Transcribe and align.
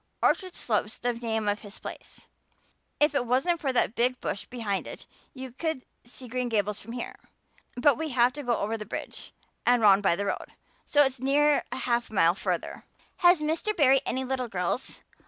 Orchard 0.23 0.55
Slope's 0.55 0.97
the 0.97 1.13
name 1.13 1.47
of 1.47 1.59
his 1.61 1.77
place. 1.77 2.27
If 2.99 3.13
it 3.13 3.27
wasn't 3.27 3.59
for 3.61 3.71
that 3.71 3.93
big 3.93 4.19
bush 4.19 4.47
behind 4.47 4.87
it 4.87 5.05
you 5.35 5.51
could 5.51 5.85
see 6.03 6.27
Green 6.27 6.49
Gables 6.49 6.81
from 6.81 6.93
here. 6.93 7.15
But 7.75 7.99
we 7.99 8.09
have 8.09 8.33
to 8.33 8.41
go 8.41 8.57
over 8.57 8.79
the 8.79 8.83
bridge 8.87 9.31
and 9.63 9.79
round 9.79 10.01
by 10.01 10.15
the 10.15 10.25
road, 10.25 10.53
so 10.87 11.03
it's 11.03 11.19
near 11.19 11.63
half 11.71 12.09
a 12.09 12.15
mile 12.15 12.33
further." 12.33 12.83
"Has 13.17 13.41
Mr. 13.41 13.77
Barry 13.77 14.01
any 14.03 14.23
little 14.25 14.47
girls? 14.47 15.01